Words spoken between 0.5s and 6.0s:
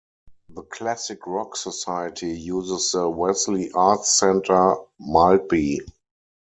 Classic Rock Society uses the Wesley Arts Centre, Maltby.